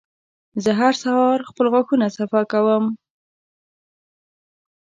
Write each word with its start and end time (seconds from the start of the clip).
زه 0.63 0.71
هر 0.79 0.93
سهار 1.03 1.39
خپل 1.49 1.65
غاښونه 1.73 2.07
صفا 2.17 2.41
کوم. 2.51 2.85